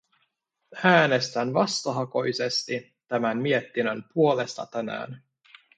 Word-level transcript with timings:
Äänestän 0.83 1.53
vastahakoisesti 1.53 2.93
tämän 3.07 3.37
mietinnön 3.37 4.03
puolesta 4.13 4.65
tänään. 4.65 5.23